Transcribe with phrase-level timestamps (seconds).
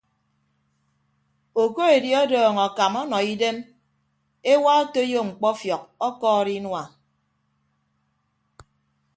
[1.63, 3.57] Okoedi ọdọọñ akam ọnọ idem
[4.51, 6.83] ewa otoiyo mkpọfiọk ọkọọrọ inua.